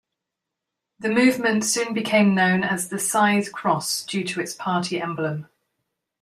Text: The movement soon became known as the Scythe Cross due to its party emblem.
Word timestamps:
The 0.97 1.09
movement 1.09 1.63
soon 1.63 1.93
became 1.93 2.33
known 2.33 2.63
as 2.63 2.89
the 2.89 2.97
Scythe 2.97 3.51
Cross 3.51 4.07
due 4.07 4.23
to 4.23 4.41
its 4.41 4.55
party 4.55 4.99
emblem. 4.99 5.47